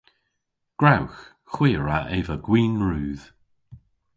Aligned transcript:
Gwrewgh. 0.79 1.21
Hwi 1.51 1.69
a 1.79 1.79
wra 1.81 1.99
eva 2.17 2.35
gwin 2.45 2.75
rudh. 2.87 3.25